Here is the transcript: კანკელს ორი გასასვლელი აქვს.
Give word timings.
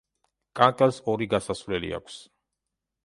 კანკელს 0.59 0.97
ორი 1.13 1.27
გასასვლელი 1.35 1.93
აქვს. 1.99 2.17